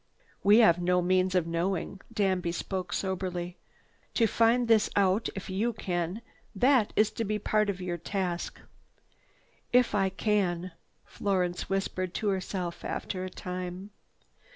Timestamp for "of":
1.35-1.45, 7.69-7.79